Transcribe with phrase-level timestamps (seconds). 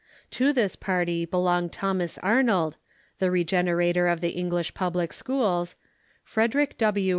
[0.31, 2.77] To this party belong Thomas Arnold,
[3.19, 5.75] the regenerator of the English public schools;
[6.23, 7.09] Frederic W.